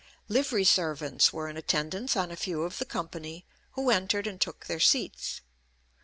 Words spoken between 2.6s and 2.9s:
of the